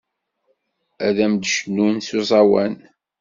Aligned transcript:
Ad 1.07 1.17
am-d-cnun 1.25 1.97
s 2.07 2.09
uẓawan. 2.17 2.73